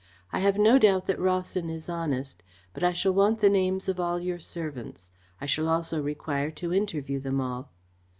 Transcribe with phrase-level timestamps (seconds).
[0.33, 2.41] "I have no doubt that Rawson is honest,
[2.73, 5.11] but I shall want the names of all your servants.
[5.39, 7.69] I shall also require to interview them all."